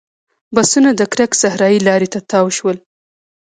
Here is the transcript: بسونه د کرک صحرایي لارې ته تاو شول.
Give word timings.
بسونه 0.55 0.89
د 0.95 1.01
کرک 1.11 1.31
صحرایي 1.41 1.79
لارې 1.87 2.07
ته 2.13 2.19
تاو 2.29 2.47
شول. 2.57 2.77